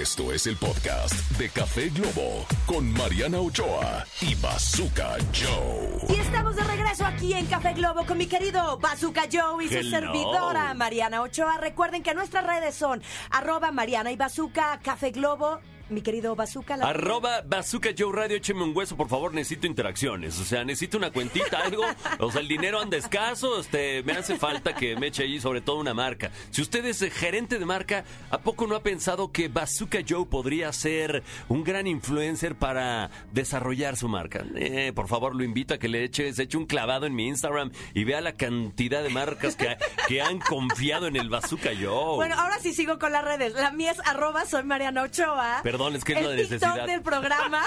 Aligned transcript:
Esto 0.00 0.32
es 0.32 0.46
el 0.46 0.56
podcast 0.56 1.12
de 1.36 1.50
Café 1.50 1.90
Globo 1.90 2.46
con 2.64 2.90
Mariana 2.94 3.40
Ochoa 3.40 4.06
y 4.22 4.34
Bazooka 4.36 5.18
Joe. 5.34 6.16
Y 6.16 6.18
estamos 6.18 6.56
de 6.56 6.62
regreso 6.64 7.04
aquí 7.04 7.34
en 7.34 7.44
Café 7.44 7.74
Globo 7.74 8.06
con 8.06 8.16
mi 8.16 8.26
querido 8.26 8.78
Bazooka 8.78 9.24
Joe 9.30 9.62
y 9.62 9.68
su 9.68 9.74
Hello. 9.74 9.90
servidora 9.90 10.72
Mariana 10.72 11.20
Ochoa. 11.20 11.58
Recuerden 11.58 12.02
que 12.02 12.14
nuestras 12.14 12.46
redes 12.46 12.74
son 12.74 13.02
arroba 13.30 13.70
Mariana 13.70 14.10
y 14.10 14.16
Bazooka, 14.16 14.80
Café 14.82 15.10
Globo. 15.10 15.60
Mi 15.92 16.00
querido 16.02 16.34
Bazooka. 16.34 16.76
la- 16.76 16.86
Arroba 16.88 17.42
Bazooka 17.42 17.90
Joe 17.96 18.12
Radio, 18.14 18.36
écheme 18.36 18.62
un 18.64 18.76
hueso, 18.76 18.96
por 18.96 19.08
favor, 19.08 19.34
necesito 19.34 19.66
interacciones. 19.66 20.38
O 20.40 20.44
sea, 20.44 20.64
necesito 20.64 20.96
una 20.98 21.10
cuentita, 21.10 21.58
algo. 21.64 21.84
O 22.18 22.30
sea, 22.32 22.40
el 22.40 22.48
dinero 22.48 22.80
anda 22.80 22.96
escaso, 22.96 23.60
este, 23.60 24.02
me 24.02 24.12
hace 24.12 24.36
falta 24.36 24.74
que 24.74 24.96
me 24.96 25.08
eche 25.08 25.24
ahí 25.24 25.40
sobre 25.40 25.60
todo 25.60 25.76
una 25.78 25.94
marca. 25.94 26.30
Si 26.50 26.62
usted 26.62 26.84
es 26.86 27.02
eh, 27.02 27.10
gerente 27.10 27.58
de 27.58 27.66
marca, 27.66 28.04
¿a 28.30 28.38
poco 28.38 28.66
no 28.66 28.74
ha 28.76 28.82
pensado 28.82 29.32
que 29.32 29.48
Bazooka 29.48 29.98
Joe 30.08 30.26
podría 30.26 30.72
ser 30.72 31.22
un 31.48 31.64
gran 31.64 31.86
influencer 31.86 32.54
para 32.56 33.10
desarrollar 33.32 33.96
su 33.96 34.08
marca? 34.08 34.44
Eh, 34.56 34.92
por 34.94 35.08
favor, 35.08 35.34
lo 35.34 35.44
invito 35.44 35.74
a 35.74 35.78
que 35.78 35.88
le 35.88 36.04
eche, 36.04 36.32
se 36.32 36.44
eche 36.44 36.56
un 36.56 36.66
clavado 36.66 37.06
en 37.06 37.14
mi 37.14 37.26
Instagram 37.28 37.70
y 37.94 38.04
vea 38.04 38.20
la 38.20 38.32
cantidad 38.34 39.02
de 39.02 39.10
marcas 39.10 39.56
que, 39.56 39.76
que 40.08 40.22
han 40.22 40.38
confiado 40.38 41.06
en 41.06 41.16
el 41.16 41.28
Bazooka 41.28 41.70
Joe. 41.80 42.16
Bueno, 42.16 42.36
ahora 42.38 42.58
sí 42.60 42.72
sigo 42.72 42.98
con 42.98 43.12
las 43.12 43.24
redes. 43.24 43.52
La 43.54 43.72
mía 43.72 43.90
es 43.90 44.00
arroba 44.06 44.46
soy 44.46 44.62
Mariana 44.64 45.02
Ochoa. 45.02 45.60
Perdón, 45.62 45.81
es 45.88 46.04
que 46.04 46.12
es 46.12 46.18
el 46.20 46.36
la 46.36 46.38
TikTok 46.48 46.86
del 46.86 47.02
programa. 47.02 47.62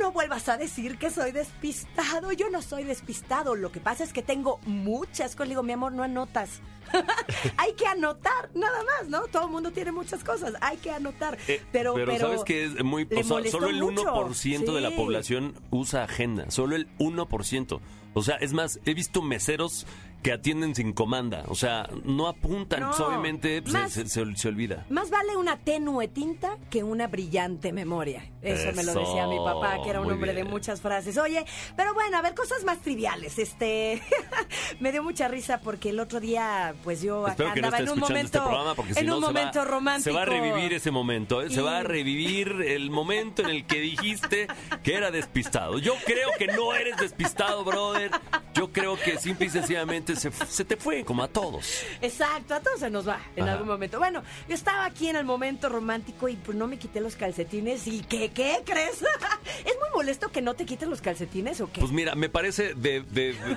No 0.00 0.12
vuelvas 0.12 0.48
a 0.48 0.56
decir 0.56 0.96
que 0.96 1.10
soy 1.10 1.32
despistado. 1.32 2.32
Yo 2.32 2.48
no 2.50 2.62
soy 2.62 2.84
despistado. 2.84 3.54
Lo 3.56 3.70
que 3.72 3.80
pasa 3.80 4.04
es 4.04 4.12
que 4.12 4.22
tengo 4.22 4.58
muchas 4.64 5.32
cosas. 5.32 5.48
Le 5.48 5.52
digo, 5.52 5.62
mi 5.62 5.72
amor, 5.72 5.92
no 5.92 6.02
anotas. 6.04 6.60
Hay 7.56 7.72
que 7.74 7.86
anotar, 7.86 8.50
nada 8.54 8.82
más, 8.84 9.08
¿no? 9.08 9.22
Todo 9.28 9.44
el 9.46 9.50
mundo 9.50 9.70
tiene 9.70 9.92
muchas 9.92 10.22
cosas. 10.24 10.54
Hay 10.60 10.76
que 10.78 10.90
anotar. 10.90 11.36
Eh, 11.48 11.62
pero, 11.72 11.94
pero, 11.94 12.18
sabes 12.18 12.44
que 12.44 12.64
es 12.64 12.84
muy 12.84 13.04
o 13.04 13.22
sea, 13.24 13.50
solo 13.50 13.68
el 13.68 13.80
mucho. 13.82 14.02
1% 14.04 14.72
de 14.74 14.80
la 14.80 14.90
Sí. 14.90 14.96
población 14.96 15.54
usa 15.70 16.04
agenda, 16.04 16.50
solo 16.50 16.76
el 16.76 16.88
1%. 16.98 17.80
O 18.16 18.22
sea, 18.22 18.36
es 18.36 18.52
más, 18.52 18.78
he 18.84 18.94
visto 18.94 19.22
meseros 19.22 19.86
que 20.22 20.32
atienden 20.32 20.74
sin 20.74 20.94
comanda, 20.94 21.44
o 21.48 21.54
sea, 21.54 21.86
no 22.04 22.28
apuntan, 22.28 22.80
No, 22.80 22.88
pues, 22.90 23.00
obviamente 23.00 23.60
pues, 23.60 23.74
más- 23.74 23.92
se, 23.92 24.08
se- 24.08 24.36
se 24.36 24.48
olvida. 24.48 24.86
Más 24.88 25.10
vale 25.10 25.36
una 25.36 25.58
tenue 25.58 26.08
tinta 26.08 26.56
que 26.70 26.82
una 26.82 27.08
brillante 27.08 27.72
memoria. 27.74 28.30
Eso, 28.40 28.72
me 28.74 28.84
lo 28.84 28.94
decía 28.94 29.26
mi 29.26 29.36
papá, 29.38 29.82
que 29.82 29.90
era 29.90 30.00
un 30.00 30.10
hombre 30.10 30.32
de 30.32 30.44
muchas 30.44 30.80
frases. 30.80 31.18
Oye, 31.18 31.44
pero 31.76 31.92
bueno, 31.92 32.16
a 32.16 32.22
ver, 32.22 32.34
cosas 32.34 32.64
más 32.64 32.78
triviales. 32.80 33.38
Este, 33.38 34.00
me 34.80 34.92
dio 34.92 35.02
mucha 35.02 35.28
risa 35.28 35.60
porque 35.60 35.90
el 35.90 36.00
otro 36.00 36.20
día, 36.20 36.74
pues 36.84 37.00
yo 37.02 37.26
Espero 37.26 37.48
acá 37.48 37.54
que 37.54 37.60
no 37.62 37.66
andaba 37.68 37.82
esté 37.82 37.92
en 37.92 37.98
un 37.98 38.04
escuchando 38.04 38.14
momento, 38.14 38.38
este 38.38 38.40
programa 38.40 38.74
porque 38.74 38.94
si 38.94 39.00
en 39.00 39.06
no 39.06 39.16
un 39.16 39.22
se 39.22 39.26
momento 39.26 39.58
va, 39.58 39.64
romántico. 39.64 40.04
se 40.10 40.16
va 40.16 40.22
a 40.22 40.24
revivir 40.26 40.72
ese 40.74 40.90
momento, 40.90 41.42
¿eh? 41.42 41.48
se 41.50 41.60
Y- 41.60 41.64
va 41.64 41.78
a 41.78 41.82
revivir 41.82 42.48
el 42.66 42.90
momento 42.90 43.42
en 43.42 43.48
el 43.50 43.66
que 43.66 43.80
dijiste 43.80 44.46
que 44.82 44.94
era 44.94 45.10
despistado. 45.10 45.78
Yo 45.78 45.94
creo 46.04 46.28
que 46.38 46.46
no 46.48 46.74
eres 46.74 46.96
despistado, 46.98 47.64
brother. 47.64 48.10
Yo 48.54 48.70
creo 48.70 48.96
que 48.96 49.18
simple 49.18 49.46
y 49.46 49.50
sencillamente 49.50 50.14
se, 50.14 50.30
se 50.30 50.64
te 50.64 50.76
fue, 50.76 51.04
como 51.04 51.22
a 51.24 51.28
todos. 51.28 51.82
Exacto, 52.02 52.54
a 52.54 52.60
todos 52.60 52.78
se 52.80 52.90
nos 52.90 53.08
va 53.08 53.18
en 53.34 53.44
Ajá. 53.44 53.52
algún 53.54 53.68
momento. 53.68 53.98
Bueno, 53.98 54.22
yo 54.48 54.54
estaba 54.54 54.84
aquí 54.84 55.08
en 55.08 55.16
el 55.16 55.24
momento 55.24 55.68
romántico 55.68 56.28
y 56.28 56.36
pues 56.36 56.56
no 56.56 56.66
me 56.68 56.78
quité 56.78 57.00
los 57.00 57.16
calcetines. 57.16 57.86
¿Y 57.86 58.00
qué, 58.02 58.30
qué 58.30 58.62
crees? 58.64 59.02
¿Es 59.64 59.74
muy 59.80 59.88
molesto 59.94 60.30
que 60.30 60.42
no 60.42 60.54
te 60.54 60.66
quiten 60.66 60.90
los 60.90 61.00
calcetines 61.00 61.60
o 61.60 61.72
qué? 61.72 61.80
Pues 61.80 61.92
mira, 61.92 62.14
me 62.14 62.28
parece 62.28 62.74
de, 62.74 63.00
de- 63.00 63.32
de- 63.32 63.56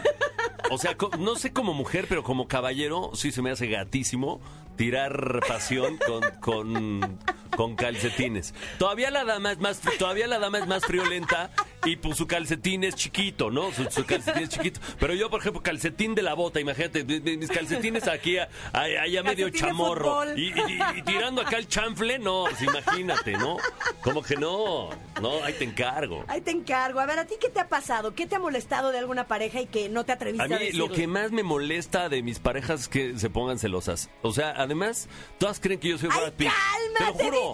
o 0.69 0.77
sea, 0.77 0.95
no 1.19 1.35
sé 1.35 1.53
como 1.53 1.73
mujer, 1.73 2.05
pero 2.09 2.23
como 2.23 2.47
caballero 2.47 3.11
sí 3.13 3.31
se 3.31 3.41
me 3.41 3.51
hace 3.51 3.67
gatísimo 3.67 4.41
tirar 4.75 5.41
pasión 5.47 5.97
con, 5.97 6.23
con, 6.39 7.19
con 7.55 7.75
calcetines. 7.75 8.53
Todavía 8.77 9.11
la 9.11 9.25
dama 9.25 9.51
es 9.51 9.59
más, 9.59 9.81
todavía 9.97 10.27
la 10.27 10.39
dama 10.39 10.59
es 10.59 10.67
más 10.67 10.85
friolenta 10.85 11.51
y 11.85 11.95
pues 11.95 12.17
su 12.17 12.27
calcetín 12.27 12.83
es 12.83 12.95
chiquito, 12.95 13.49
¿no? 13.51 13.71
Su, 13.71 13.85
su 13.89 14.05
calcetín 14.05 14.43
es 14.43 14.49
chiquito. 14.49 14.79
Pero 14.99 15.13
yo, 15.13 15.29
por 15.29 15.39
ejemplo, 15.41 15.61
calcetín 15.61 16.15
de 16.15 16.21
la 16.21 16.33
bota, 16.33 16.59
imagínate, 16.59 17.03
mis 17.03 17.49
calcetines 17.49 18.07
aquí, 18.07 18.37
a- 18.37 18.49
a- 18.73 18.81
allá 18.81 19.23
medio 19.23 19.49
chamorro. 19.49 20.35
Y, 20.35 20.47
y- 20.49 20.79
y 20.97 21.01
tirando 21.03 21.41
acá 21.41 21.57
el 21.57 21.67
chanfle, 21.67 22.19
no, 22.19 22.45
pues 22.49 22.61
imagínate, 22.61 23.33
¿no? 23.33 23.57
Como 24.03 24.21
que 24.23 24.35
no, 24.35 24.89
no, 25.21 25.43
ahí 25.43 25.53
te 25.53 25.63
encargo. 25.65 26.23
Ahí 26.27 26.41
te 26.41 26.51
encargo. 26.51 26.99
A 26.99 27.05
ver, 27.05 27.19
¿a 27.19 27.25
ti 27.25 27.35
qué 27.39 27.49
te 27.49 27.59
ha 27.59 27.67
pasado? 27.69 28.13
¿Qué 28.15 28.25
te 28.25 28.35
ha 28.35 28.39
molestado 28.39 28.91
de 28.91 28.99
alguna 28.99 29.27
pareja 29.27 29.61
y 29.61 29.65
que 29.67 29.89
no 29.89 30.03
te 30.05 30.11
atreviste 30.13 30.43
A 30.43 30.45
a, 30.45 30.59
mí 30.59 30.65
decirle? 30.65 30.79
lo 30.87 30.91
que 30.93 31.07
más 31.07 31.31
me 31.31 31.43
molesta 31.43 32.09
de 32.09 32.21
mis 32.23 32.39
parejas 32.39 32.81
es 32.81 32.87
que 32.87 33.17
se 33.17 33.29
pongan 33.29 33.59
celosas. 33.59 34.09
O 34.23 34.31
sea, 34.33 34.51
además, 34.57 35.07
todas 35.37 35.59
creen 35.59 35.79
que 35.79 35.89
yo 35.89 35.97
soy 35.97 36.09
¡Ay, 36.11 36.19
Brad 36.19 36.33
Pitt. 36.33 36.47
Te 36.97 37.05
lo 37.05 37.13
juro. 37.13 37.53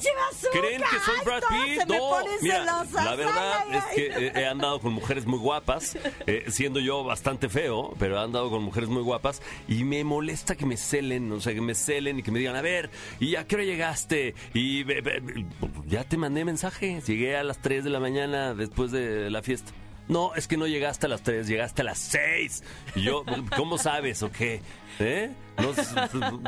¿Creen 0.51 0.81
que 0.81 0.99
soy 1.05 1.15
¡Ay, 1.19 1.25
Brad 1.25 1.43
Pitt? 1.49 1.85
no. 1.87 2.13
Mira, 2.41 2.63
la 2.93 3.15
verdad 3.15 3.63
es 3.71 3.83
que 3.95 4.05
eh, 4.07 4.31
he 4.35 4.45
andado 4.45 4.79
con 4.79 4.93
mujeres 4.93 5.25
muy 5.25 5.39
guapas, 5.39 5.97
eh, 6.27 6.45
siendo 6.49 6.79
yo 6.79 7.03
bastante 7.03 7.49
feo, 7.49 7.93
pero 7.99 8.17
he 8.17 8.23
andado 8.23 8.49
con 8.49 8.63
mujeres 8.63 8.89
muy 8.89 9.01
guapas 9.03 9.41
y 9.67 9.83
me 9.83 10.03
molesta 10.03 10.55
que 10.55 10.65
me 10.65 10.77
celen, 10.77 11.31
o 11.31 11.39
sea, 11.41 11.53
que 11.53 11.61
me 11.61 11.75
celen 11.75 12.19
y 12.19 12.23
que 12.23 12.31
me 12.31 12.39
digan, 12.39 12.55
a 12.55 12.61
ver, 12.61 12.89
¿y 13.19 13.35
a 13.35 13.45
qué 13.47 13.55
hora 13.55 13.63
llegaste? 13.65 14.35
Y 14.53 14.83
ve- 14.83 15.01
ve- 15.01 15.45
ya 15.87 16.03
te 16.03 16.17
mandé 16.17 16.45
mensaje, 16.45 17.01
llegué 17.05 17.35
a 17.37 17.43
las 17.43 17.59
3 17.59 17.83
de 17.83 17.89
la 17.89 17.99
mañana 17.99 18.53
después 18.53 18.91
de 18.91 19.29
la 19.29 19.41
fiesta. 19.41 19.71
No, 20.13 20.35
es 20.35 20.47
que 20.47 20.57
no 20.57 20.67
llegaste 20.67 21.07
a 21.07 21.09
las 21.09 21.23
3, 21.23 21.47
llegaste 21.47 21.81
a 21.81 21.85
las 21.85 21.97
6. 21.97 22.63
Y 22.95 23.01
yo, 23.01 23.25
¿cómo 23.57 23.79
sabes 23.79 24.21
o 24.21 24.31
qué? 24.31 24.61
¿Eh? 24.99 25.31
No, 25.57 25.71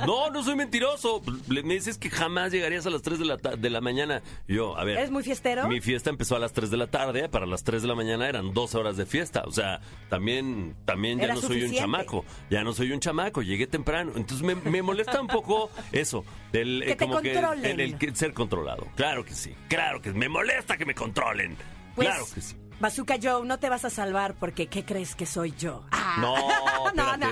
no, 0.05 0.29
no 0.29 0.43
soy 0.43 0.55
mentiroso. 0.55 1.21
Me 1.47 1.61
dices 1.73 1.97
que 1.97 2.11
jamás 2.11 2.51
llegarías 2.51 2.85
a 2.85 2.91
las 2.91 3.01
3 3.01 3.17
de 3.17 3.25
la, 3.25 3.37
de 3.37 3.69
la 3.71 3.81
mañana. 3.81 4.21
Yo, 4.47 4.77
a 4.77 4.83
ver. 4.83 4.97
¿Eres 4.99 5.09
muy 5.09 5.23
fiestero? 5.23 5.67
Mi 5.67 5.81
fiesta 5.81 6.11
empezó 6.11 6.35
a 6.35 6.39
las 6.39 6.53
3 6.53 6.69
de 6.69 6.77
la 6.77 6.87
tarde. 6.87 7.27
Para 7.27 7.47
las 7.47 7.63
3 7.63 7.81
de 7.81 7.87
la 7.87 7.95
mañana 7.95 8.29
eran 8.29 8.53
12 8.53 8.77
horas 8.77 8.97
de 8.97 9.07
fiesta. 9.07 9.43
O 9.47 9.51
sea, 9.51 9.81
también, 10.09 10.75
también 10.85 11.17
ya 11.17 11.25
Era 11.25 11.33
no 11.35 11.41
soy 11.41 11.63
un 11.63 11.73
chamaco. 11.73 12.23
Ya 12.51 12.63
no 12.63 12.71
soy 12.73 12.91
un 12.91 12.99
chamaco. 12.99 13.41
Llegué 13.41 13.65
temprano. 13.65 14.11
Entonces 14.15 14.45
me, 14.45 14.53
me 14.55 14.83
molesta 14.83 15.19
un 15.19 15.27
poco 15.27 15.71
eso. 15.91 16.23
El, 16.53 16.83
Que 16.85 16.95
te 16.95 17.05
como 17.05 17.21
que 17.21 17.33
controlen. 17.33 17.65
en 17.65 17.79
el 17.79 17.97
que 17.97 18.15
ser 18.15 18.33
controlado. 18.33 18.87
Claro 18.95 19.25
que 19.25 19.33
sí. 19.33 19.55
Claro 19.69 20.01
que 20.01 20.13
me 20.13 20.29
molesta 20.29 20.77
que 20.77 20.85
me 20.85 20.93
controlen. 20.93 21.57
Pues, 21.95 22.09
claro 22.09 22.25
que 22.33 22.41
sí. 22.41 22.55
Bazooka 22.79 23.15
Joe, 23.21 23.45
no 23.45 23.57
te 23.57 23.69
vas 23.69 23.85
a 23.85 23.89
salvar 23.89 24.35
porque 24.35 24.67
¿qué 24.67 24.83
crees 24.83 25.15
que 25.15 25.25
soy 25.25 25.53
yo? 25.57 25.83
Ah. 25.91 26.17
No, 26.19 26.35
No, 26.93 27.17
no. 27.17 27.27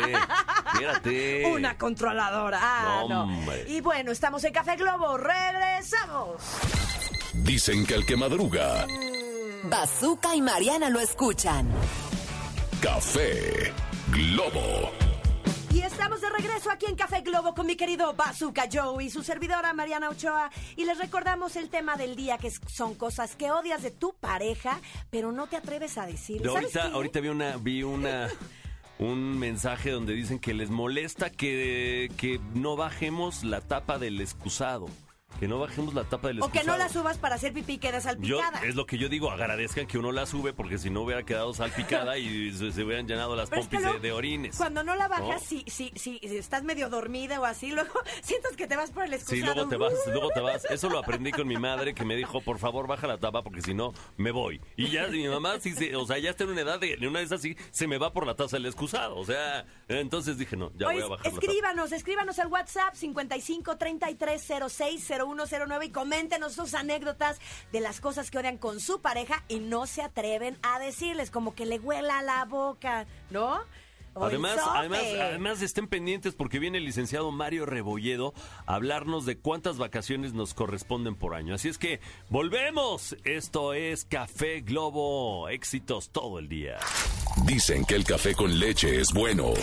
espérate. 0.74 1.46
Una 1.52 1.78
controladora. 1.78 2.60
Ah, 2.62 3.04
No. 3.08 3.30
Y 3.68 3.82
bueno, 3.82 4.12
estamos 4.12 4.44
en 4.44 4.54
Café 4.54 4.76
Globo. 4.76 5.18
Regresamos. 5.18 6.42
Dicen 7.34 7.86
que 7.86 7.96
el 7.96 8.06
que 8.06 8.16
madruga, 8.16 8.86
Bazooka 9.66 10.36
y 10.36 10.42
Mariana 10.42 10.90
lo 10.90 11.00
escuchan. 11.00 11.68
Café 12.82 13.74
Globo. 14.12 14.92
Y 15.74 15.82
estamos 15.82 16.22
de 16.22 16.30
regreso 16.30 16.70
aquí 16.70 16.86
en 16.86 16.96
Café 16.96 17.22
Globo 17.22 17.56
con 17.56 17.66
mi 17.66 17.76
querido 17.76 18.14
Bazooka 18.14 18.70
Joe 18.72 19.04
y 19.04 19.10
su 19.10 19.24
servidora 19.24 19.74
Mariana 19.74 20.10
Ochoa. 20.10 20.52
Y 20.76 20.86
les 20.86 21.00
recordamos 21.00 21.56
el 21.56 21.70
tema 21.70 21.98
del 21.98 22.16
día, 22.16 22.38
que 22.38 22.52
son 22.52 22.94
cosas 22.94 23.36
que 23.36 23.50
odias 23.50 23.82
de 23.82 23.90
tu 23.90 24.14
pareja, 24.14 24.80
pero 25.10 25.32
no 25.32 25.48
te 25.48 25.56
atreves 25.56 25.98
a 25.98 26.06
decir. 26.06 26.44
De 26.44 26.50
¿Sabes 26.50 26.76
ahorita, 26.76 26.96
ahorita 26.96 27.20
vi 27.22 27.28
una, 27.30 27.58
vi 27.58 27.82
una, 27.82 28.30
un 29.00 29.40
mensaje 29.40 29.90
donde 29.90 30.14
dicen 30.14 30.38
que 30.38 30.54
les 30.54 30.70
molesta 30.70 31.32
que, 31.32 32.12
que 32.18 32.40
no 32.54 32.76
bajemos 32.76 33.44
la 33.44 33.60
tapa 33.60 33.98
del 33.98 34.22
excusado. 34.22 34.90
Que 35.40 35.48
no 35.48 35.60
bajemos 35.60 35.94
la 35.94 36.04
tapa 36.06 36.30
del 36.30 36.42
O 36.42 36.50
que 36.50 36.64
no 36.64 36.78
la 36.78 36.88
subas 36.90 37.18
para 37.18 37.36
hacer 37.36 37.52
pipí 37.54 37.74
y 37.74 37.78
queda 37.78 37.98
Yo, 37.98 38.02
salpicada. 38.02 38.62
es 38.66 38.76
lo 38.76 38.86
que 38.86 38.98
yo 38.98 39.10
digo, 39.10 39.30
agradezcan 39.32 39.88
que 39.88 39.98
uno 39.98 40.12
la 40.12 40.26
sube 40.26 40.54
porque 40.54 40.78
si 40.78 40.90
no 40.90 41.02
hubiera 41.02 41.24
quedado 41.24 41.54
salpicada 41.54 42.18
y 42.18 42.54
se, 42.58 42.72
se 42.72 42.84
hubieran 42.84 43.08
llenado 43.08 43.36
las 43.36 43.50
pompis 43.50 43.82
de, 44.02 44.12
orines. 44.12 44.56
Cuando 44.56 44.84
no 44.84 44.96
la 44.96 45.08
bajas, 45.08 45.28
¿No? 45.28 45.40
si, 45.40 45.64
si, 45.68 45.92
si, 45.96 46.20
estás 46.24 46.64
medio 46.64 46.90
dormida 46.90 47.40
o 47.42 47.46
así, 47.46 47.72
luego 47.72 47.92
sientes 48.22 48.56
que 48.56 48.68
te 48.68 48.76
vas 48.76 48.92
por 48.92 49.04
el 49.06 49.14
excusado. 49.14 49.36
Sí, 49.38 49.44
luego 49.56 49.70
te 49.70 49.78
vas, 49.78 49.94
luego 50.08 50.30
te 50.30 50.40
vas. 50.40 50.66
Eso 50.66 50.90
lo 50.90 51.00
aprendí 51.00 51.32
con 51.32 51.48
mi 51.48 51.58
madre 51.58 51.94
que 51.94 52.06
me 52.06 52.16
dijo, 52.16 52.40
por 52.42 52.58
favor, 52.60 52.88
baja 52.88 53.08
la 53.08 53.18
tapa 53.18 53.42
porque 53.44 53.62
si 53.62 53.74
no, 53.74 53.94
me 54.18 54.32
voy. 54.32 54.62
Y 54.78 54.90
ya 54.90 55.08
mi 55.08 55.28
mamá, 55.28 55.60
sí, 55.60 55.74
se- 55.74 55.96
o 55.96 56.06
sea, 56.06 56.20
ya 56.20 56.30
está 56.30 56.44
en 56.46 56.52
una 56.52 56.62
edad 56.62 56.80
de, 56.80 56.94
en 56.94 57.08
una 57.08 57.20
de 57.20 57.26
esas 57.26 57.42
sí, 57.42 57.58
se 57.72 57.88
me 57.88 57.98
va 57.98 58.14
por 58.14 58.26
la 58.26 58.36
taza 58.36 58.56
del 58.58 58.68
excusado. 58.68 59.18
O 59.18 59.26
sea, 59.26 59.66
entonces 59.88 60.38
dije, 60.38 60.56
no, 60.56 60.72
ya 60.78 60.88
Oye, 60.88 60.98
voy 60.98 61.04
a 61.06 61.08
bajar 61.10 61.26
la 61.26 61.32
tapa. 61.32 61.46
escríbanos, 61.46 61.92
escríbanos 61.92 62.40
al 62.40 62.48
WhatsApp 62.48 62.94
55 62.96 63.78
33 63.78 64.48
06 64.70 65.04
0109 65.24 65.86
y 65.86 65.90
coméntenos 65.90 66.54
sus 66.54 66.74
anécdotas 66.74 67.40
de 67.72 67.80
las 67.80 68.00
cosas 68.00 68.32
que 68.32 68.38
odian 68.38 68.58
con 68.58 68.80
su 68.80 69.02
pareja 69.02 69.44
y 69.48 69.60
no 69.60 69.86
se 69.88 70.02
atreven 70.02 70.58
a 70.62 70.80
decirles, 70.80 71.32
como 71.32 71.56
que 71.56 71.66
le 71.66 71.80
huela 71.80 72.22
la 72.22 72.46
boca, 72.46 73.06
¿no? 73.30 73.62
O 74.16 74.26
Además, 74.26 74.60
además, 74.68 75.02
además 75.20 75.62
estén 75.62 75.88
pendientes 75.88 76.36
porque 76.36 76.60
viene 76.60 76.78
el 76.78 76.86
licenciado 76.86 77.32
Mario 77.32 77.66
Rebolledo 77.66 78.34
a 78.68 78.76
hablarnos 78.76 79.26
de 79.26 79.38
cuántas 79.38 79.80
vacaciones 79.80 80.34
nos 80.34 80.54
corresponden 80.54 81.16
por 81.16 81.34
año. 81.34 81.56
Así 81.56 81.68
es 81.68 81.80
que 81.80 82.00
volvemos. 82.30 83.16
Esto 83.24 83.74
es 83.74 84.06
Café 84.06 84.62
Globo. 84.62 85.50
Éxitos 85.50 86.10
todo 86.12 86.38
el 86.38 86.48
día. 86.48 86.78
Dicen 87.46 87.86
que 87.86 87.96
el 87.96 88.04
café 88.04 88.36
con 88.36 88.60
leche 88.60 89.02
es 89.02 89.12
bueno. 89.12 89.54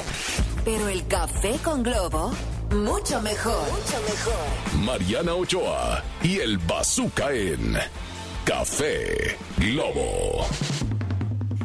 Pero 0.65 0.89
el 0.89 1.07
café 1.07 1.57
con 1.63 1.85
globo, 1.85 2.33
mucho 2.75 3.21
mejor. 3.21 3.63
Mucho 3.71 4.01
mejor. 4.03 4.85
Mariana 4.85 5.35
Ochoa 5.35 6.03
y 6.23 6.39
el 6.39 6.59
Bazooka 6.59 7.33
en 7.33 7.77
Café 8.45 9.37
Globo. 9.59 10.47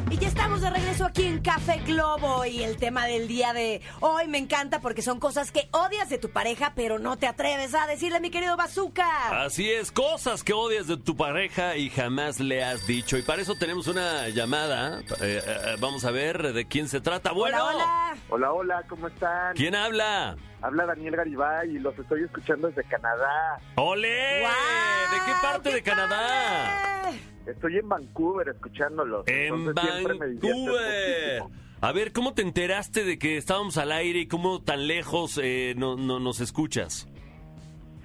Y 0.08 0.18
ya 0.18 0.28
estamos 0.28 0.60
de 0.60 0.70
regreso 0.70 1.04
aquí 1.04 1.24
en 1.24 1.40
Café 1.40 1.80
Globo 1.84 2.44
y 2.44 2.62
el 2.62 2.76
tema 2.76 3.06
del 3.06 3.26
día 3.26 3.52
de 3.52 3.82
hoy 4.00 4.28
me 4.28 4.38
encanta 4.38 4.80
porque 4.80 5.02
son 5.02 5.18
cosas 5.18 5.50
que 5.50 5.68
odias 5.72 6.08
de 6.08 6.18
tu 6.18 6.30
pareja 6.30 6.74
pero 6.76 7.00
no 7.00 7.16
te 7.16 7.26
atreves 7.26 7.74
a 7.74 7.88
decirle 7.88 8.20
mi 8.20 8.30
querido 8.30 8.56
Bazooka. 8.56 9.44
Así 9.44 9.68
es, 9.70 9.90
cosas 9.90 10.44
que 10.44 10.52
odias 10.52 10.86
de 10.86 10.96
tu 10.96 11.16
pareja 11.16 11.76
y 11.76 11.90
jamás 11.90 12.38
le 12.38 12.62
has 12.62 12.86
dicho. 12.86 13.18
Y 13.18 13.22
para 13.22 13.42
eso 13.42 13.56
tenemos 13.56 13.88
una 13.88 14.28
llamada. 14.28 15.00
Eh, 15.20 15.42
eh, 15.44 15.76
vamos 15.80 16.04
a 16.04 16.12
ver 16.12 16.52
de 16.52 16.66
quién 16.66 16.88
se 16.88 17.00
trata. 17.00 17.32
Bueno, 17.32 17.64
Hola, 17.64 17.74
hola. 17.74 18.16
Hola, 18.28 18.52
hola, 18.52 18.82
¿cómo 18.88 19.08
están? 19.08 19.54
¿quién 19.54 19.74
habla? 19.74 20.36
Habla 20.62 20.86
Daniel 20.86 21.16
Garibay 21.16 21.76
y 21.76 21.78
los 21.78 21.96
estoy 21.98 22.24
escuchando 22.24 22.68
desde 22.68 22.84
Canadá. 22.84 23.58
¡Ole! 23.76 24.08
¿De 24.08 25.16
qué 25.26 25.32
parte 25.42 25.72
de 25.72 25.82
Canadá? 25.82 27.02
padre! 27.02 27.20
Estoy 27.46 27.78
en 27.78 27.88
Vancouver 27.88 28.48
escuchándolos. 28.48 29.26
En 29.28 29.54
entonces 29.54 29.84
siempre 29.94 30.14
me 30.18 30.26
divierte 30.26 30.48
Vancouver. 30.48 31.42
A 31.82 31.92
ver, 31.92 32.12
¿cómo 32.12 32.32
te 32.34 32.42
enteraste 32.42 33.04
de 33.04 33.18
que 33.18 33.36
estábamos 33.36 33.76
al 33.76 33.92
aire 33.92 34.20
y 34.20 34.26
cómo 34.26 34.62
tan 34.62 34.86
lejos 34.88 35.38
eh, 35.42 35.74
no, 35.76 35.96
no- 35.96 36.18
nos 36.18 36.40
escuchas? 36.40 37.06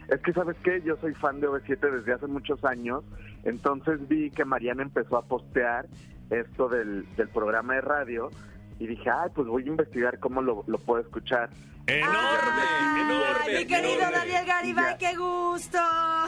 Es 0.10 0.20
que, 0.22 0.34
¿sabes 0.34 0.58
qué? 0.62 0.82
Yo 0.86 0.98
soy 0.98 1.14
fan 1.16 1.40
de 1.40 1.48
OV7 1.48 1.80
desde 2.00 2.14
hace 2.14 2.28
muchos 2.28 2.64
años. 2.66 3.04
Entonces 3.46 4.06
vi 4.10 4.30
que 4.30 4.44
Mariana 4.44 4.84
empezó 4.84 5.18
a 5.18 5.24
postear 5.26 5.88
esto 6.30 6.68
del, 6.68 7.06
del 7.16 7.30
programa 7.30 7.76
de 7.76 7.82
radio. 7.82 8.30
Y 8.78 8.88
dije, 8.88 9.10
ay, 9.10 9.30
pues 9.34 9.48
voy 9.48 9.64
a 9.64 9.68
investigar 9.68 10.20
cómo 10.20 10.42
lo, 10.42 10.64
lo 10.68 10.78
puedo 10.80 11.02
escuchar. 11.02 11.50
¡Enorme! 11.88 12.62
Ay, 12.62 13.02
¡Enorme! 13.02 13.58
mi 13.60 13.66
querido 13.66 13.94
enorme! 13.94 14.18
Daniel 14.18 14.46
Garibay, 14.46 14.98
qué 14.98 15.16
gusto. 15.16 15.78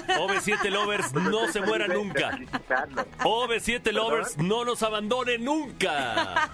OV7 0.07 0.69
Lovers 0.69 1.13
no 1.13 1.47
se 1.51 1.61
muera 1.61 1.87
nunca. 1.87 2.31
escucharlos. 2.41 3.05
OV7 3.19 3.91
Lovers 3.91 4.37
no 4.37 4.65
nos 4.65 4.83
abandone 4.83 5.37
nunca. 5.37 6.49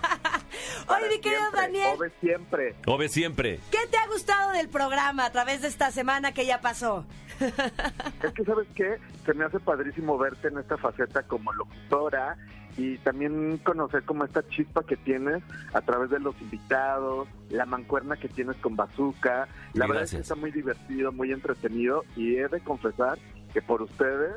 Oye, 0.87 1.09
mi 1.09 1.19
querido 1.19 1.41
Siempre, 1.41 1.61
Daniel, 1.61 1.89
OV 1.95 2.11
siempre. 2.19 2.75
OV 2.85 3.07
siempre. 3.07 3.59
¿qué 3.71 3.87
te 3.89 3.97
ha 3.97 4.07
gustado 4.07 4.51
del 4.51 4.69
programa 4.69 5.25
a 5.25 5.31
través 5.31 5.61
de 5.61 5.67
esta 5.67 5.91
semana 5.91 6.33
que 6.33 6.45
ya 6.45 6.61
pasó? 6.61 7.05
Es 8.23 8.33
que, 8.33 8.43
¿sabes 8.43 8.67
qué? 8.75 8.97
Se 9.25 9.33
me 9.33 9.45
hace 9.45 9.59
padrísimo 9.59 10.17
verte 10.17 10.49
en 10.49 10.57
esta 10.57 10.77
faceta 10.77 11.23
como 11.23 11.53
locutora 11.53 12.37
y 12.77 12.97
también 12.99 13.57
conocer 13.59 14.03
como 14.03 14.25
esta 14.25 14.47
chispa 14.49 14.83
que 14.83 14.95
tienes 14.97 15.43
a 15.73 15.81
través 15.81 16.09
de 16.09 16.19
los 16.19 16.39
invitados, 16.41 17.27
la 17.49 17.65
mancuerna 17.65 18.17
que 18.17 18.29
tienes 18.29 18.55
con 18.57 18.75
Bazooka. 18.75 19.47
La 19.73 19.87
verdad 19.87 20.03
es 20.03 20.11
que 20.11 20.17
está 20.17 20.35
muy 20.35 20.51
divertido, 20.51 21.11
muy 21.11 21.31
entretenido 21.31 22.03
y 22.15 22.35
he 22.35 22.47
de 22.47 22.59
confesar 22.61 23.17
que 23.53 23.61
por 23.61 23.81
ustedes 23.81 24.33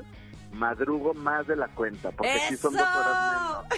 madrugo 0.52 1.14
más 1.14 1.46
de 1.46 1.56
la 1.56 1.68
cuenta, 1.68 2.10
porque 2.10 2.38
sí 2.48 2.54
¡Eso! 2.54 2.68
son 2.68 2.74
dos 2.74 2.86
horas 2.86 3.32
menos. 3.32 3.71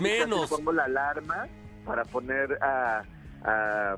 Menos. 0.00 0.50
Pongo 0.50 0.72
la 0.72 0.84
alarma 0.84 1.46
para 1.84 2.04
poner 2.04 2.58
a, 2.62 3.02
a, 3.44 3.96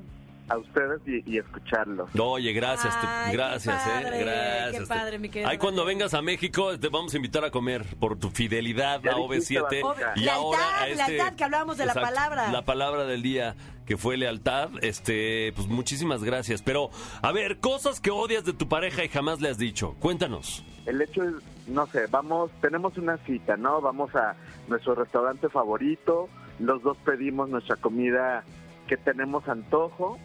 a 0.49 0.57
ustedes 0.57 1.01
y, 1.05 1.23
y 1.29 1.37
escucharlos. 1.39 2.09
Oye, 2.19 2.51
gracias, 2.53 2.99
te- 3.01 3.07
Ay, 3.07 3.31
qué 3.31 3.37
gracias, 3.37 3.83
padre, 3.83 4.21
eh, 4.21 4.23
gracias. 4.23 4.81
qué 4.81 4.87
padre, 4.87 5.19
mi 5.19 5.29
querido 5.29 5.49
Ay, 5.49 5.57
cuando 5.57 5.83
vengas 5.85 6.13
a 6.13 6.21
México 6.21 6.77
te 6.79 6.87
vamos 6.89 7.13
a 7.13 7.17
invitar 7.17 7.43
a 7.45 7.51
comer 7.51 7.85
por 7.99 8.17
tu 8.17 8.29
fidelidad 8.29 9.01
Ya 9.01 9.11
a 9.11 9.15
dijiste, 9.15 9.59
OV7 9.59 9.81
Bazooka. 9.83 10.13
y 10.15 10.19
Lealtad, 10.21 10.35
ahora 10.43 10.81
a 10.81 10.87
este 10.87 11.11
lealtad, 11.13 11.35
que 11.35 11.43
hablábamos 11.43 11.77
de 11.77 11.85
la 11.85 11.93
palabra. 11.93 12.51
La 12.51 12.61
palabra 12.65 13.05
del 13.05 13.21
día 13.21 13.55
que 13.85 13.95
fue 13.97 14.17
lealtad, 14.17 14.69
este, 14.81 15.53
pues 15.55 15.67
muchísimas 15.67 16.23
gracias. 16.23 16.61
Pero 16.61 16.91
a 17.21 17.31
ver, 17.31 17.59
cosas 17.59 18.01
que 18.01 18.11
odias 18.11 18.43
de 18.43 18.51
tu 18.53 18.67
pareja 18.67 19.03
y 19.05 19.09
jamás 19.09 19.39
le 19.41 19.49
has 19.49 19.57
dicho. 19.57 19.95
Cuéntanos. 19.99 20.63
El 20.87 21.01
hecho 21.01 21.23
es, 21.23 21.33
no 21.67 21.85
sé, 21.87 22.07
vamos, 22.07 22.49
tenemos 22.61 22.97
una 22.97 23.17
cita, 23.17 23.55
¿no? 23.57 23.81
Vamos 23.81 24.15
a 24.15 24.35
nuestro 24.67 24.95
restaurante 24.95 25.49
favorito, 25.49 26.29
los 26.59 26.81
dos 26.81 26.97
pedimos 27.05 27.49
nuestra 27.49 27.75
comida 27.75 28.43
que 28.87 28.97
tenemos 28.97 29.47
antojo 29.47 30.17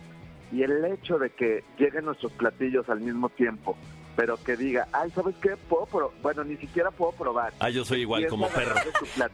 y 0.53 0.63
el 0.63 0.85
hecho 0.85 1.19
de 1.19 1.31
que 1.31 1.65
lleguen 1.79 2.05
nuestros 2.07 2.33
platillos 2.33 2.89
al 2.89 3.01
mismo 3.01 3.29
tiempo, 3.29 3.77
pero 4.15 4.37
que 4.43 4.57
diga, 4.57 4.87
ay, 4.93 5.11
¿sabes 5.11 5.35
qué? 5.43 5.57
Puedo 5.57 5.87
pro- 5.87 6.13
bueno, 6.23 6.45
ni 6.45 6.57
siquiera 6.57 6.91
puedo 6.91 7.13
probar. 7.13 7.53
Ah, 7.59 7.69
yo 7.71 7.85
soy 7.85 8.03
igual 8.03 8.27
como 8.29 8.49
perro. 8.49 8.77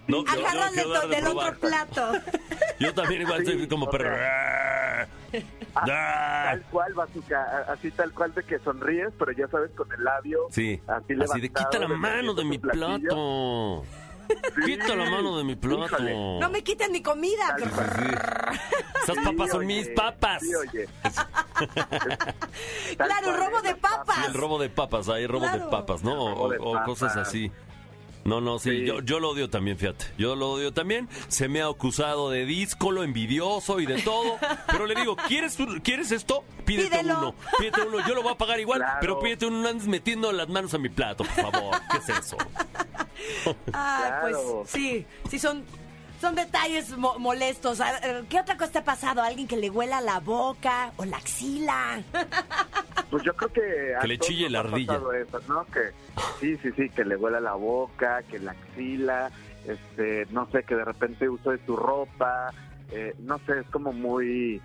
No, 0.06 0.24
yo- 0.24 0.30
Agarran 0.46 0.72
quiero 0.72 1.08
de 1.08 1.22
otro 1.28 1.58
plato. 1.60 2.12
Yo 2.80 2.94
también 2.94 3.22
igual 3.22 3.44
Sí, 3.44 3.52
soy 3.52 3.68
como 3.68 3.90
perro. 3.90 4.16
Ah. 5.74 6.44
Tal 6.50 6.62
cual, 6.70 6.94
Bazooka, 6.94 7.64
así 7.68 7.90
tal 7.90 8.12
cual 8.12 8.34
de 8.34 8.42
que 8.42 8.58
sonríes, 8.60 9.12
pero 9.18 9.32
ya 9.32 9.46
sabes, 9.48 9.70
con 9.72 9.90
el 9.92 10.02
labio. 10.02 10.46
Sí, 10.50 10.80
Así, 10.86 11.14
así 11.22 11.40
de 11.40 11.48
quita 11.50 11.78
la 11.78 11.88
mano 11.88 12.34
de 12.34 12.44
mi 12.44 12.58
platillo". 12.58 12.98
plato. 12.98 13.84
Sí. 14.56 14.62
Quita 14.66 14.94
la 14.94 15.08
mano 15.10 15.38
de 15.38 15.44
mi 15.44 15.56
plato. 15.56 15.84
Híjole. 15.86 16.38
No 16.38 16.50
me 16.50 16.62
quiten 16.62 16.92
mi 16.92 17.02
comida. 17.02 17.56
Esas 19.02 19.16
Sí, 19.16 19.24
papas 19.24 19.50
son 19.50 19.60
oye, 19.60 19.66
mis 19.66 19.88
papas. 19.88 20.42
sí, 20.42 20.54
oye. 20.54 20.86
Tal 22.96 23.06
Claro, 23.08 23.36
robo 23.36 23.62
de 23.62 23.74
papas. 23.74 24.16
Sí, 24.16 24.22
el 24.26 24.34
robo 24.34 24.58
de 24.58 24.68
papas, 24.68 25.08
hay 25.08 25.26
robo 25.26 25.46
de 25.48 25.60
papas, 25.70 26.02
¿no? 26.02 26.12
O, 26.24 26.34
Robo 26.34 26.50
de 26.50 26.58
o 26.58 26.84
cosas 26.84 27.16
así. 27.16 27.50
No, 28.28 28.40
no, 28.40 28.58
sí, 28.58 28.70
Sí. 28.70 28.84
Yo, 28.84 29.00
yo 29.00 29.20
lo 29.20 29.30
odio 29.30 29.48
también, 29.50 29.78
fíjate. 29.78 30.06
Yo 30.18 30.36
lo 30.36 30.50
odio 30.52 30.72
también. 30.72 31.08
Se 31.28 31.48
me 31.48 31.62
ha 31.62 31.66
acusado 31.66 32.30
de 32.30 32.44
díscolo, 32.44 33.02
envidioso 33.02 33.80
y 33.80 33.86
de 33.86 34.02
todo. 34.02 34.36
Pero 34.70 34.86
le 34.86 34.94
digo, 34.94 35.16
¿quieres, 35.28 35.56
tú- 35.56 35.80
¿quieres 35.82 36.12
esto? 36.12 36.44
Pídete 36.64 36.90
Pídelo. 36.98 37.18
uno. 37.18 37.34
Pídete 37.58 37.80
uno. 37.82 38.06
Yo 38.06 38.14
lo 38.14 38.22
voy 38.22 38.32
a 38.32 38.38
pagar 38.38 38.60
igual, 38.60 38.80
Claro. 38.80 38.98
pero 39.00 39.20
pídete 39.20 39.46
uno. 39.46 39.62
No 39.62 39.68
andes 39.68 39.86
metiendo 39.88 40.30
las 40.32 40.48
manos 40.48 40.74
a 40.74 40.78
mi 40.78 40.88
plato, 40.88 41.24
por 41.24 41.34
favor. 41.50 41.76
¿Qué 41.90 41.96
es 41.98 42.08
eso? 42.26 42.36
Ay, 43.72 44.10
Claro. 44.10 44.30
pues 44.62 44.70
sí, 44.70 45.06
sí 45.30 45.38
son, 45.38 45.64
son 46.20 46.34
detalles 46.34 46.96
mo- 46.96 47.18
molestos. 47.18 47.80
¿Qué 48.28 48.40
otra 48.40 48.56
cosa 48.56 48.72
te 48.72 48.78
ha 48.78 48.84
pasado? 48.84 49.22
¿Alguien 49.22 49.46
que 49.48 49.56
le 49.56 49.70
huela 49.70 50.00
la 50.00 50.20
boca 50.20 50.92
o 50.96 51.04
la 51.04 51.16
axila? 51.18 52.00
Pues 53.10 53.22
yo 53.22 53.34
creo 53.34 53.50
que... 53.50 53.94
a 53.96 54.00
Que 54.00 54.06
le 54.08 54.18
chille 54.18 54.50
la 54.50 54.60
ardilla. 54.60 55.00
eso, 55.18 55.40
¿no? 55.48 55.64
Que 55.64 55.92
sí, 56.40 56.58
sí, 56.58 56.70
sí, 56.76 56.90
que 56.90 57.06
le 57.06 57.16
huela 57.16 57.40
la 57.40 57.54
boca, 57.54 58.22
que 58.24 58.38
la 58.38 58.50
axila, 58.52 59.30
este, 59.66 60.26
no 60.30 60.46
sé, 60.50 60.62
que 60.64 60.74
de 60.76 60.84
repente 60.84 61.26
uso 61.26 61.50
de 61.52 61.56
tu 61.56 61.74
ropa, 61.74 62.52
eh, 62.90 63.14
no 63.20 63.38
sé, 63.46 63.60
es 63.60 63.66
como 63.70 63.94
muy... 63.94 64.60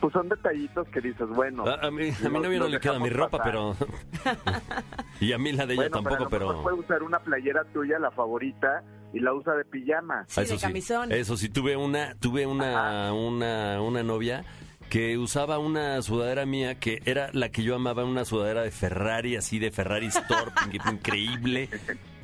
Pues 0.00 0.12
son 0.12 0.28
detallitos 0.28 0.88
que 0.88 1.00
dices, 1.00 1.28
bueno... 1.28 1.64
A, 1.68 1.86
a 1.86 1.90
mí, 1.92 2.08
a 2.10 2.28
mi 2.28 2.40
novia 2.40 2.58
no 2.58 2.66
le 2.66 2.80
queda 2.80 2.98
mi 2.98 3.10
ropa, 3.10 3.38
pasar. 3.38 3.52
pero... 3.52 3.76
y 5.20 5.32
a 5.32 5.38
mí 5.38 5.52
la 5.52 5.64
de 5.64 5.74
ella 5.74 5.82
Bueno, 5.88 6.02
tampoco, 6.02 6.28
pero... 6.28 6.48
pero... 6.48 6.62
puede 6.64 6.76
usar 6.76 7.02
una 7.04 7.20
playera 7.20 7.62
tuya, 7.72 8.00
la 8.00 8.10
favorita, 8.10 8.82
y 9.14 9.20
la 9.20 9.32
usa 9.32 9.54
de 9.54 9.64
pijama. 9.64 10.24
Sí, 10.28 10.40
Eso 10.42 10.54
de 10.54 10.60
camisón. 10.60 11.12
Eso 11.12 11.36
sí, 11.36 11.48
tuve 11.48 11.76
una, 11.76 12.14
tuve 12.16 12.46
una, 12.46 13.12
una, 13.12 13.80
una 13.80 14.02
novia 14.02 14.44
que 14.90 15.16
usaba 15.18 15.58
una 15.58 16.02
sudadera 16.02 16.44
mía 16.46 16.78
que 16.78 17.00
era 17.04 17.30
la 17.32 17.48
que 17.50 17.62
yo 17.62 17.74
amaba, 17.76 18.04
una 18.04 18.24
sudadera 18.24 18.62
de 18.62 18.70
Ferrari, 18.70 19.36
así 19.36 19.58
de 19.58 19.70
Ferrari 19.70 20.06
Store, 20.06 20.50
in- 20.72 20.80
increíble. 20.92 21.68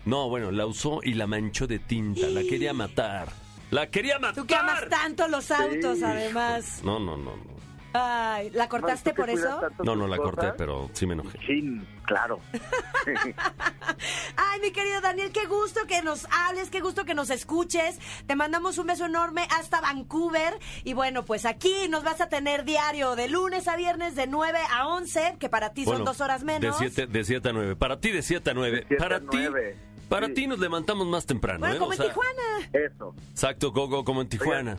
No, 0.05 0.29
bueno, 0.29 0.51
la 0.51 0.67
usó 0.67 1.01
y 1.03 1.15
la 1.15 1.27
manchó 1.27 1.67
de 1.67 1.79
tinta, 1.79 2.27
la 2.29 2.43
quería 2.43 2.73
matar. 2.73 3.29
¡La 3.71 3.89
quería 3.89 4.19
matar! 4.19 4.35
Tú 4.43 4.47
que 4.47 4.55
amas 4.57 4.89
tanto 4.89 5.29
los 5.29 5.51
autos, 5.51 5.99
Sí. 5.99 6.05
además. 6.05 6.81
No, 6.85 6.99
no, 6.99 7.17
no, 7.17 7.37
no. 7.37 7.60
Ay, 7.93 8.51
¿la 8.51 8.69
cortaste 8.69 9.11
¿tú 9.11 9.17
que 9.17 9.23
por 9.23 9.31
eso? 9.31 9.61
No, 9.85 9.97
no 9.97 10.07
la 10.07 10.17
corté, 10.17 10.53
pero 10.57 10.89
sí 10.93 11.07
me 11.07 11.15
enojé. 11.15 11.39
Sí, 11.47 11.81
claro. 12.05 12.39
Ay, 14.37 14.61
mi 14.61 14.71
querido 14.73 15.01
Daniel, 15.01 15.33
qué 15.33 15.47
gusto 15.47 15.81
que 15.89 16.03
nos 16.03 16.27
hables, 16.31 16.71
qué 16.71 16.81
gusto 16.81 17.05
que 17.05 17.15
nos 17.15 17.31
escuches. 17.31 17.99
Te 18.27 18.37
mandamos 18.37 18.79
un 18.79 18.87
beso 18.87 19.07
enorme 19.07 19.47
hasta 19.59 19.81
Vancouver. 19.81 20.59
Y 20.85 20.93
bueno, 20.93 21.25
pues 21.25 21.45
aquí 21.47 21.89
nos 21.89 22.05
vas 22.05 22.21
a 22.21 22.29
tener 22.29 22.65
diario 22.65 23.17
de 23.17 23.29
lunes 23.29 23.67
a 23.69 23.77
viernes 23.77 24.15
de 24.15 24.27
9 24.27 24.59
a 24.71 24.87
11, 24.89 25.37
que 25.39 25.49
para 25.49 25.73
ti 25.73 25.85
son 25.85 26.05
dos 26.05 26.21
horas 26.21 26.45
menos. 26.45 26.79
De 26.79 26.91
7 26.91 27.07
de 27.07 27.25
siete 27.25 27.49
a 27.49 27.53
9. 27.53 27.77
Para 27.77 28.01
ti 28.01 28.11
de 28.11 28.23
7 28.23 28.51
a 28.51 28.55
9. 28.55 28.77
De 28.79 28.87
siete 28.87 28.97
Para 29.03 29.17
a 29.17 29.21
ti. 29.21 29.27
nueve. 29.33 29.77
Para 30.09 30.27
Sí. 30.29 30.35
ti 30.35 30.47
nos 30.49 30.59
levantamos 30.59 31.07
más 31.07 31.25
temprano, 31.27 31.61
Bueno, 31.61 31.75
¿eh? 31.75 31.79
como 31.79 31.91
O 31.91 31.93
en 31.93 31.99
sea, 31.99 32.07
Tijuana. 32.09 32.71
Eso. 32.73 33.15
Exacto, 33.31 33.71
Gogo, 33.73 34.05
como 34.05 34.23
en 34.23 34.29
Tijuana. 34.29 34.77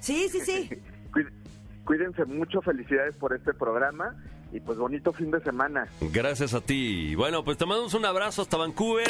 Sí, 0.00 0.28
sí, 0.30 0.40
sí. 0.40 0.70
Cuí- 1.88 1.96
Cuídense 1.98 2.24
mucho, 2.26 2.60
felicidades 2.62 3.16
por 3.16 3.34
este 3.34 3.52
programa 3.54 4.14
y 4.52 4.60
pues 4.60 4.78
bonito 4.78 5.12
fin 5.12 5.30
de 5.30 5.40
semana. 5.40 5.86
Gracias 6.00 6.54
a 6.54 6.60
ti. 6.60 7.14
Bueno, 7.16 7.42
pues 7.44 7.56
te 7.56 7.66
mandamos 7.66 7.94
un 7.94 8.04
abrazo 8.04 8.42
hasta 8.42 8.56
Vancouver. 8.56 9.08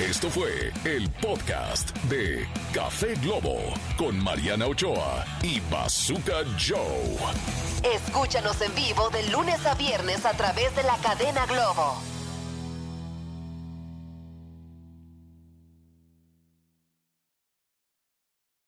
Esto 0.00 0.30
fue 0.30 0.72
el 0.84 1.10
podcast 1.20 1.94
de 2.04 2.46
Café 2.72 3.14
Globo 3.22 3.58
con 3.98 4.18
Mariana 4.22 4.66
Ochoa 4.66 5.24
y 5.42 5.60
Bazooka 5.70 6.42
Joe. 6.58 7.92
Escúchanos 7.94 8.60
en 8.62 8.74
vivo 8.74 9.10
de 9.10 9.28
lunes 9.30 9.64
a 9.66 9.74
viernes 9.74 10.24
a 10.24 10.32
través 10.36 10.74
de 10.76 10.82
la 10.84 10.96
cadena 11.02 11.44
Globo. 11.46 12.00